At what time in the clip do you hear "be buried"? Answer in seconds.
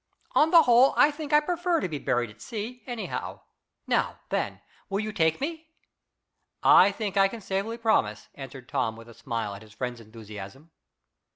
1.87-2.31